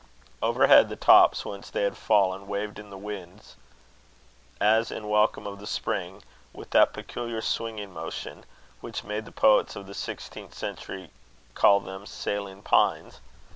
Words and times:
Overhead, 0.41 0.89
the 0.89 0.95
tops 0.95 1.45
whence 1.45 1.69
they 1.69 1.83
had 1.83 1.95
fallen, 1.95 2.47
waved 2.47 2.79
in 2.79 2.89
the 2.89 2.97
wind, 2.97 3.53
as 4.59 4.89
in 4.89 5.07
welcome 5.07 5.45
of 5.45 5.59
the 5.59 5.67
Spring, 5.67 6.23
with 6.53 6.71
that 6.71 6.91
peculiar 6.91 7.39
swinging 7.39 7.93
motion 7.93 8.43
which 8.79 9.03
made 9.03 9.25
the 9.25 9.31
poets 9.31 9.75
of 9.75 9.85
the 9.85 9.93
sixteenth 9.93 10.55
century 10.55 11.11
call 11.53 11.81
them 11.81 12.07
"sailing 12.07 12.63
pines." 12.63 13.19